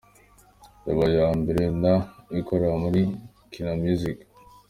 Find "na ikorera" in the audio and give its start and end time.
1.81-2.75